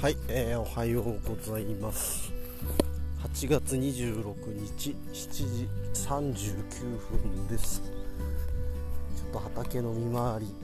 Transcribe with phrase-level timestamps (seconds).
[0.00, 2.32] はい、えー、おはようございます。
[3.22, 7.82] 8月26日7時39分です。
[9.14, 10.54] ちょっと畑の見回り。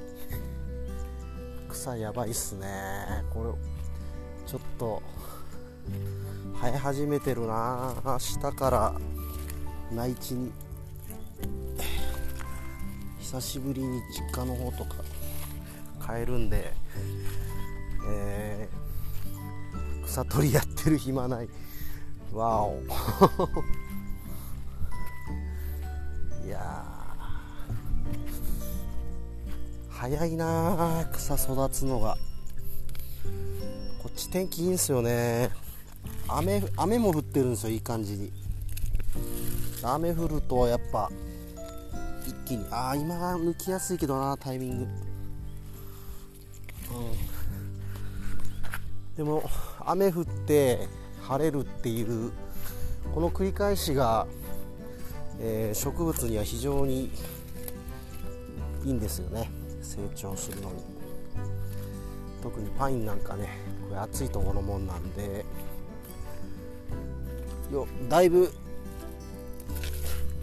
[1.69, 2.67] 草やばいっすね。
[3.31, 5.03] これちょっと
[6.59, 7.95] 生え始めてるな。
[8.07, 8.95] 明日から
[9.93, 10.51] 内地に。
[13.21, 15.05] 久しぶりに実家の方とか
[16.01, 16.73] 帰るんで
[18.09, 18.86] えー、
[20.17, 21.49] 草取りやってる暇ない。
[22.33, 22.81] わお。
[26.47, 26.87] いや
[29.91, 32.17] 早いな草育つのが。
[34.03, 35.51] こっち天気いいんすよね。
[36.29, 38.33] 雨雨も降ってるんですよいい感じに。
[39.83, 41.11] 雨降るとやっぱ
[42.27, 42.65] 一気に。
[42.71, 44.85] ああ今が抜きやすいけどなタイミング。
[44.85, 44.91] うん。
[49.17, 49.49] でも
[49.81, 50.89] 雨降って
[51.23, 52.33] 晴れるっていう
[53.15, 54.27] この繰り返しが、
[55.41, 57.11] えー、植物には非常に
[58.85, 59.51] いいんですよね。
[59.83, 60.85] 成長するのに。
[62.43, 63.49] 特にパインなんかね
[63.89, 65.45] これ暑いところのもんなんで。
[67.73, 68.53] よだいぶ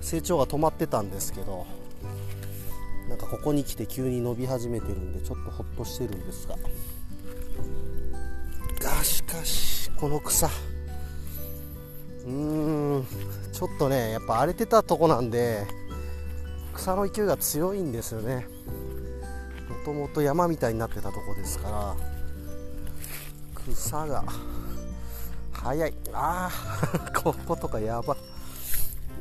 [0.01, 1.65] 成長が止まってたんですけど
[3.07, 6.55] なんかここに来て急に伸び始めてるんでちょっとほっとしてるんですが。
[9.33, 10.47] かしこの草。
[10.47, 13.05] うーん。
[13.51, 15.65] ちょっとねやっぱ荒れてたとこなんで
[16.73, 18.47] 草の勢いが強いんですよね。
[19.69, 21.95] もともと山みたいになってたとこですから
[23.73, 24.23] 草が
[25.51, 25.93] 早い。
[26.13, 26.49] あ
[26.93, 28.15] あ こことかやば。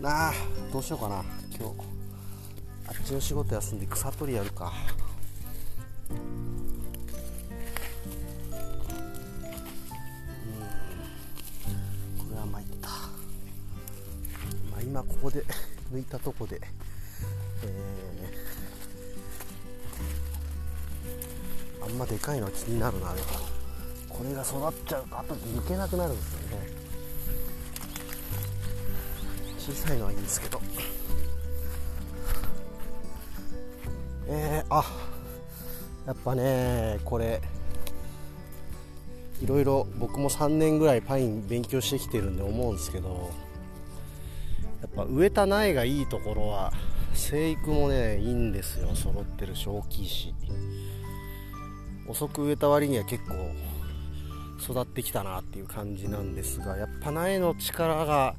[0.00, 0.32] なあ。
[0.72, 1.24] どうしようかな
[1.58, 1.74] 今日。
[2.88, 4.72] あっちの仕事休んで草取りやるか。
[14.92, 15.42] 今ここで
[15.90, 16.60] 抜いたとこで
[17.64, 23.28] えー、あんまでかいのは気になるなでも
[24.10, 26.68] これが育っちゃうと後で抜けなくなるんですよね。
[29.58, 30.60] 小さいのはいいんですけど。
[34.28, 34.84] えー、あ
[36.06, 37.40] やっぱねこれ
[39.40, 43.30] いろいろ僕も3年ぐらいパイン勉強してきてるんで思うんですけど
[44.96, 46.72] ぱ植えた苗がいいところは
[47.14, 48.94] 生育もねいいんですよ。
[48.94, 50.34] 揃ってるし大きいし
[52.08, 53.34] 遅く植えた割には結構
[54.60, 58.34] 育ってきたなっていう感じなんですがやっぱ苗の力が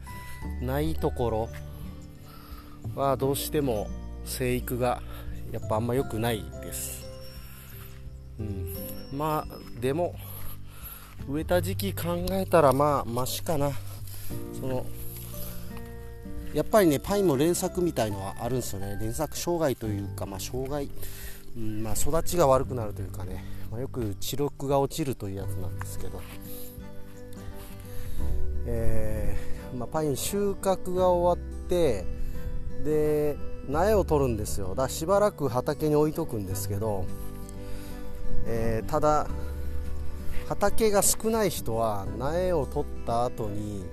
[0.61, 1.49] ないところ
[2.95, 3.87] はどうしても
[4.25, 5.01] 生育が
[5.51, 7.05] やっぱあんま良くないです、
[8.39, 8.75] うん、
[9.11, 10.15] まあでも
[11.27, 13.71] 植えた時期考えたらまあマシかな。
[14.59, 14.85] その
[16.53, 18.97] やっぱりねパインも連作みたいのはあるんですよね。
[19.01, 20.89] 連作障害というかまあ障害、
[21.57, 26.21] うんまあ、育ちが悪くなるというかね、まあ、よく知力が落ちるというやつなんですけど。
[28.65, 32.05] えーまあ、パイン収穫が終わって
[32.83, 33.37] で
[33.67, 34.69] 苗を取るんですよ。
[34.69, 37.05] だからしばらく畑に置いとくんですけど、
[38.45, 39.27] えー、ただ
[40.47, 43.85] 畑が少ない人は苗を取った後に、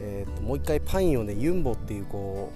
[0.00, 2.52] えーと、もう一回パインをねユンボっていうこ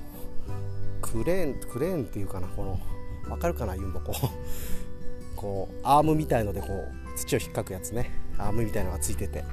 [0.48, 2.80] うクレーンクレーンっていうかなこの
[3.28, 5.36] 分かるかなユンボこう。
[5.36, 8.10] こうアームみたいのでこう土を引っかくやつね。
[8.36, 9.44] アームみたいのがついてて。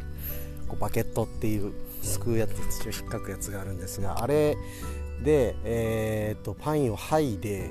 [0.68, 4.58] こうバケットっていうすくうやつ土を引っかくやつがあるんですがあれ
[5.24, 7.70] で、えーと、パインを剥いで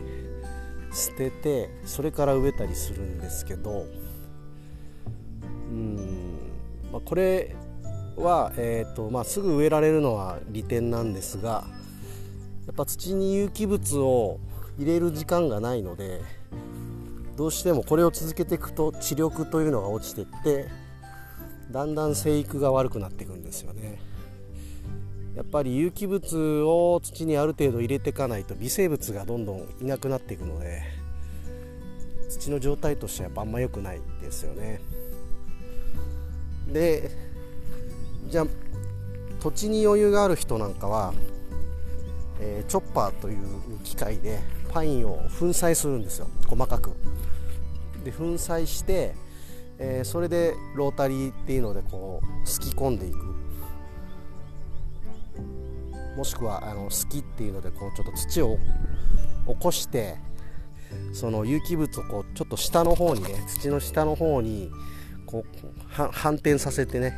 [0.92, 3.84] 捨ててそれから植えたりするんですけど
[5.70, 5.96] うん、
[6.92, 7.54] まあ、これ
[8.16, 11.64] は、えーとまあ、すぐ植えられるのは利点なんですが
[12.66, 14.40] やっぱ土に有機物を
[14.78, 16.20] 入れる時間がないので
[17.36, 20.68] どうしてもこれを続けていくと知力というのが落ちてって
[21.70, 24.00] だんだん生育が悪くなっていくんですよね。
[25.34, 30.82] やっぱり有機物を土にある程度入れていかないと微生物がどんどんいなくなっていくので
[32.30, 34.80] 土の状態としてはあんま良くないですよね。
[36.72, 37.25] で
[38.28, 38.46] じゃ
[39.40, 41.14] 土地に余裕がある人なんかは、
[42.40, 43.38] えー、チョッパーという
[43.84, 44.40] 機械で
[44.72, 46.28] パインを粉砕するんですよ。
[46.46, 46.90] 細かく。
[48.04, 49.14] で粉砕して
[49.78, 53.16] えー、それでロータリーっていうのでこうすき込んでいく。
[56.16, 58.56] もしくはあのすきっていうのでこうちょっと土を
[59.46, 60.16] 起こして
[61.12, 64.70] その有機物をこうちょっと下の方にね土の下の方に
[65.26, 67.12] こう反転させてね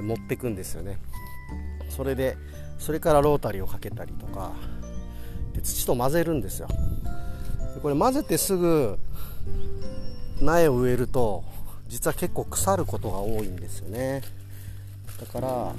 [0.00, 0.98] 持ってくんですよね。
[1.88, 2.36] それで
[2.78, 4.52] それからロータリーをかけたりとか
[5.54, 6.68] で土と混ぜるんですよ。
[7.74, 8.98] でこれ混ぜてすぐ
[10.40, 11.44] 苗を植えると
[11.88, 14.22] 実は結構腐ることが多いんですよね。
[15.20, 15.74] だから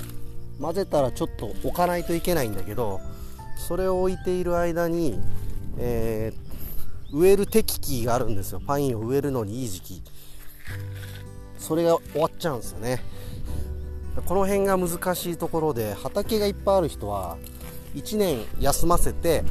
[0.61, 3.01] 混ぜたらちょっと置かないといけないんだけど
[3.57, 5.19] それを置いている間に、
[5.77, 8.61] えー、植える適期があるんですよ。
[8.65, 10.01] パインを植えるのにいい時期。
[11.57, 13.01] それが終わっちゃうんですよね。
[14.21, 17.37] この辺が難しいところで畑がいっぱいある人は
[17.95, 19.43] 1年休ませて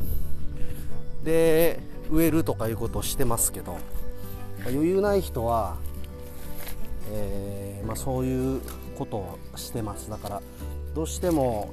[1.24, 1.80] で
[2.10, 3.78] 植えるとかいうことをしてますけど
[4.64, 5.76] 余裕ない人は、
[7.10, 8.60] えー、まあ、そういう
[8.96, 10.08] ことをしてます。
[10.08, 10.42] だから
[10.94, 11.72] どうしても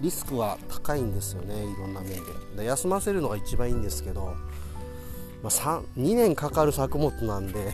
[0.00, 2.16] リスクは高いんですよねいろんな面で。
[2.56, 4.34] で休ませるのが一番いいんですけど、
[5.42, 7.72] まあ、2年かかる作物なんで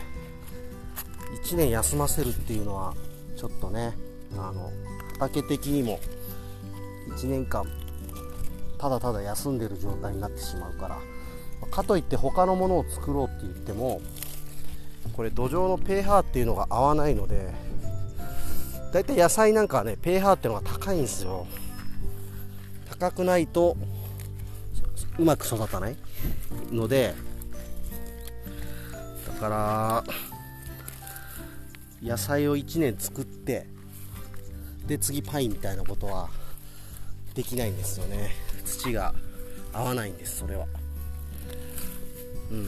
[1.43, 2.93] 1年休ませるっていうのは
[3.35, 3.97] ちょっとね
[4.33, 4.71] あの
[5.19, 5.99] 畑的にも
[7.09, 7.65] 1年間
[8.77, 10.99] ただただ休んでる状態になってしまうから
[11.71, 14.01] かといって他のものを作ろうって言っても
[15.13, 17.53] これ土壌の pH っていうのが合わないので
[18.93, 21.45] だいたい野菜なんかはね pH っていうのが高いんですよ。
[22.89, 23.77] 高くないと
[25.19, 25.95] うまく育たない
[26.71, 27.13] ので
[29.27, 30.03] だから
[32.01, 33.67] 野菜を1年作って
[34.87, 36.29] で次パイみたいなことは
[37.35, 38.31] できないんですよね。
[38.65, 39.13] 土が
[39.73, 40.65] 合わないんですそれは。
[42.51, 42.67] うん。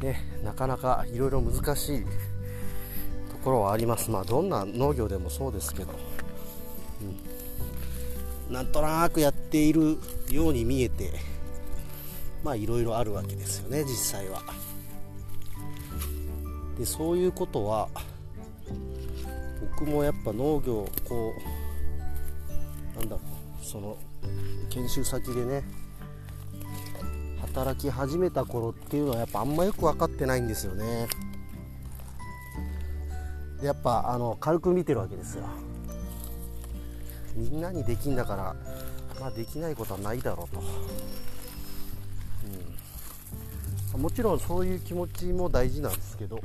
[0.00, 2.08] ねなかなかいろいろ難しいと
[3.42, 4.10] ころはあります。
[4.10, 5.94] まあどんな農業でもそうですけど、
[8.48, 9.98] うん、なんとなくやっている
[10.30, 11.12] ように見えて
[12.44, 14.42] まあいろいろあるわけですよね実際は。
[16.78, 17.88] でそういうことは
[19.78, 21.32] 僕もやっぱ農業こ
[22.96, 23.22] うなんだろ
[23.62, 23.96] うその
[24.70, 25.64] 研修先でね
[27.40, 31.08] 働き始めた頃っていうのはやっぱあんまよく分かってないんですよね。
[33.60, 35.44] でやっぱあの軽く見てるわけですよ。
[37.34, 38.56] みんなにできんだから
[39.20, 40.62] まあできないことはないだろうと、
[43.94, 46.40] うん、もちろんそういう気持ちも大事なんですけど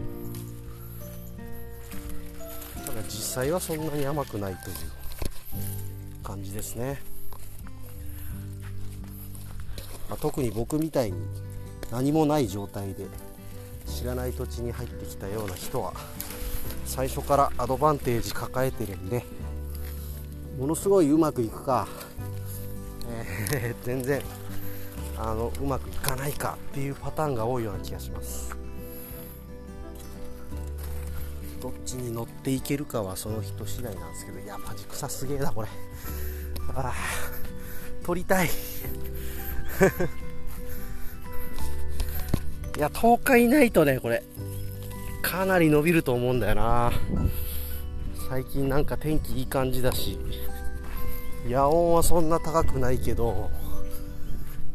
[3.08, 4.76] 実際はそんなに甘くないという
[6.24, 7.00] 感じですね。
[10.10, 11.18] まあ、特に僕みたいに
[11.92, 13.06] 何もない状態で
[13.86, 15.94] 知らない土地に入ってきたような人は
[16.86, 19.24] 最初からアドバンテージ抱えてるんで
[20.60, 21.88] ものすごいうまくいくか、
[23.52, 24.22] えー、全然
[25.18, 28.55] あのうまくいかないかっていうパターンが多いような気がします。
[31.66, 35.68] どっちに乗っていけるかはその人次第なんですけどいやマジ草すげえなこれ。
[36.76, 36.94] ああ
[38.06, 38.50] 取りたい。
[42.78, 44.22] いや10日いないとねこれ。
[45.24, 46.92] かなり伸びると思うんだよな。
[48.30, 50.20] 最近なんか天気いい感じだし。
[51.48, 53.50] 夜温はそんな高くないけど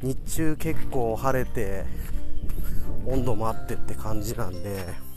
[0.03, 1.85] 日中結構晴れて
[3.07, 5.10] 温度もあってって感じなんで。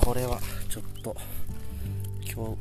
[0.00, 0.38] これは
[0.70, 1.14] ちょっと
[2.24, 2.56] 今日う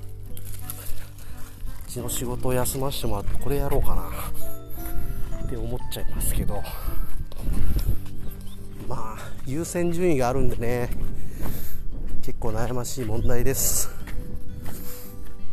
[1.87, 4.09] ちの仕事を休ませてもらってこれやろうかな。
[5.45, 6.61] って思っちゃいますけど。
[8.87, 10.89] まあ優先順位があるんでね。
[12.21, 13.89] 結構悩ましい問題です。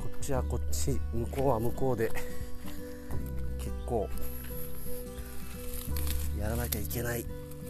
[0.02, 2.10] こっちはこっち向こうは向こうで。
[3.58, 4.08] 結構
[6.40, 7.24] やらなきゃいけない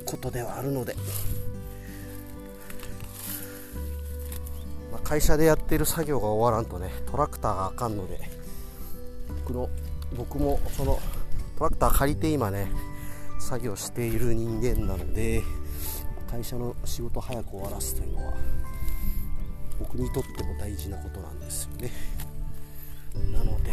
[0.06, 0.96] ことではあるので、
[4.94, 8.44] まあ、会社でやってる作業が終わらんとねトラクターがあかんので。
[9.44, 9.68] 僕の
[10.16, 10.98] 僕もその
[11.58, 12.68] トラクター借りて今ね
[13.38, 15.42] 作業している人間なので
[16.30, 18.34] 会社の仕事早く終わらすというのは
[19.78, 21.90] 僕にとっても大事なことなんですよね。
[23.32, 23.70] なので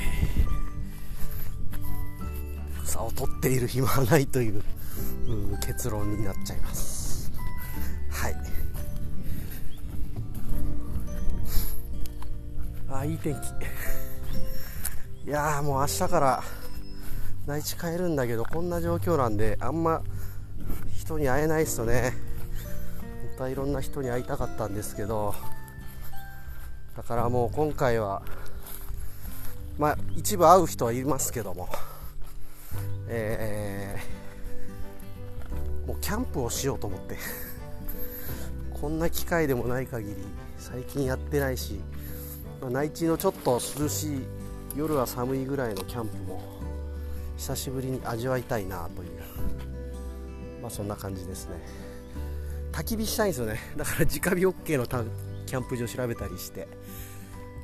[2.83, 4.61] 草を取っている暇はないという
[5.65, 6.90] 結論になっちゃいます。
[13.01, 13.37] あいい天気。
[15.27, 16.43] いやもう明日から
[17.47, 20.03] 内地帰るんだけどこんな状況なんであんま
[20.93, 22.13] 人に会えないっすよね。
[23.01, 25.33] 本当はいろんな人に会いたかったんですけど
[26.95, 28.21] だからもう今回は
[29.79, 31.69] まあ一部会う人はいますけども
[33.07, 37.17] えー、もうキャンプをしようと思って
[38.79, 40.15] こんな機会でもない限り
[40.59, 41.81] 最近やってないし、
[42.69, 44.21] 内地のちょっと涼しい
[44.75, 46.41] 夜は寒いぐらいのキャンプも
[47.37, 49.09] 久しぶりに味わいたいなという
[50.61, 51.55] まあそんな感じですね。
[52.71, 53.59] 焚き火したいんですよね。
[53.75, 54.85] だから直火 OK の
[55.45, 56.67] キャンプ場調べたりして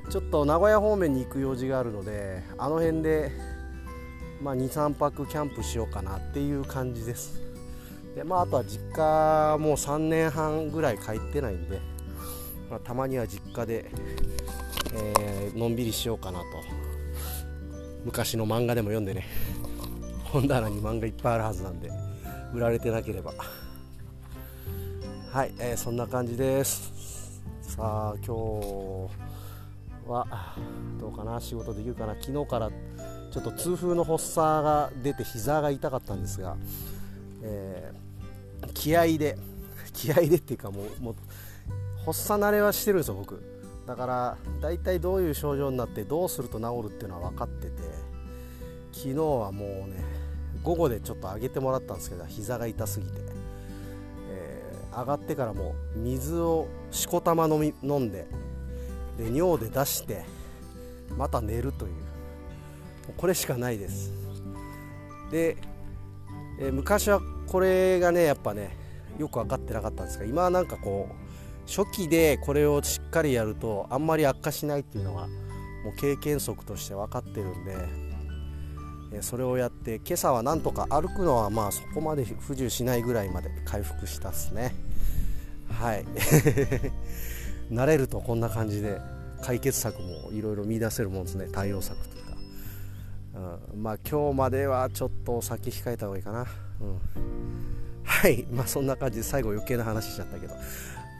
[0.09, 3.31] ちょっと名古屋方面に行く用事があるのであの辺で、
[4.41, 7.39] まあ、23泊キャンプしようかなっていう感じです。
[8.15, 11.79] で、まあ、あとは実家もう3年半ぐらい帰ってないんで、
[12.69, 13.91] まあ、たまには実家で、
[14.93, 16.45] えー、のんびりしようかなと。
[18.05, 19.25] 昔の漫画でも読んでね。
[20.23, 21.91] 本棚に漫画いっぱいあるはずなんで
[22.53, 23.33] 売られてなければ。
[25.31, 27.41] はい、えー、そんな感じです。
[27.61, 29.09] さあ今日
[30.09, 30.55] は
[30.99, 31.39] どうかな？
[31.39, 32.15] 仕事できるかな？
[32.19, 36.55] 昨日からちょっと痛風の発作が出て膝が痛かったんですが、
[37.43, 39.37] えー、気合で
[39.93, 41.15] 気合でっていうかもうもう
[42.05, 43.56] 発作慣れはしてるんですよ僕。
[43.87, 47.71] だから大体どういう症状になってどうすると治るっていうのは分かってて
[48.91, 50.03] 昨日はもうね
[50.61, 53.13] 午後でちょっと上げてもらったんですけど膝が痛すぎて、
[54.29, 58.27] えー、上がってからもう水をしこたま飲み飲んで
[59.17, 60.25] で尿で出して
[61.17, 62.07] また寝るという。
[63.15, 64.11] これしかないです。
[65.31, 65.57] で、
[66.59, 68.75] え昔はこれがねやっぱね
[69.17, 71.26] よく分かってなかったんですが今はなんかこう
[71.67, 75.27] 初期でこれをしっかりやるとあんまり悪化しないっていうのが
[75.83, 77.65] もう経験則として分かってるん
[79.11, 84.73] で、それをやって今朝はなんとか歩くのはまあそこまで不自由しないぐらいまで回復したっすね。
[85.69, 86.05] はい。
[87.71, 88.99] 慣れるとこんな感じで
[89.41, 91.47] 解決策もいろいろ見出せるもんですね。
[91.51, 92.37] 対応策というか、
[93.73, 96.45] うん、まあ今日まではちょっと先控えた方がいいかな、
[96.81, 96.99] うん、
[98.03, 98.47] はい。
[98.51, 100.55] まあそんな感じで最後余計な話しちゃったけど。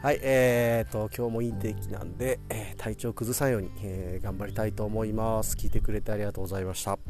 [0.00, 5.56] はいえーと今日もいい天気なんで、えー、体調崩さんように、えー、頑張りたいと思います。
[5.56, 7.00] 聞いてくれてありがとうございました。